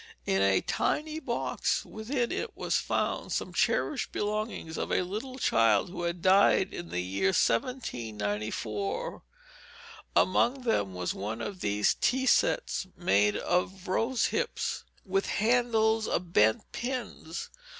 In 0.25 0.41
a 0.41 0.61
tiny 0.61 1.19
box 1.19 1.85
within 1.85 2.31
it 2.31 2.57
was 2.57 2.77
found 2.77 3.31
some 3.31 3.53
cherished 3.53 4.11
belongings 4.11 4.75
of 4.75 4.91
a 4.91 5.03
little 5.03 5.37
child 5.37 5.91
who 5.91 6.01
had 6.01 6.23
died 6.23 6.73
in 6.73 6.89
the 6.89 7.01
year 7.01 7.27
1794. 7.27 9.21
Among 10.15 10.63
them 10.63 10.95
was 10.95 11.13
one 11.13 11.39
of 11.39 11.59
these 11.59 11.93
tea 11.93 12.25
sets 12.25 12.87
made 12.97 13.37
of 13.37 13.87
rose 13.87 14.25
hips, 14.25 14.85
with 15.05 15.27
handles 15.27 16.07
of 16.07 16.33
bent 16.33 16.71
pins. 16.71 17.49